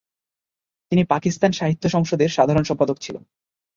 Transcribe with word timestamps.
তিনি 0.91 1.03
পাকিস্তান 1.03 1.51
সাহিত্য 1.51 1.83
সংসদের 1.89 2.29
সাধারণ 2.29 2.63
সম্পাদক 2.63 2.97
ছিলেন। 3.01 3.23